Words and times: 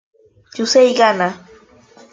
Yusei 0.57 0.89
gana. 0.99 1.27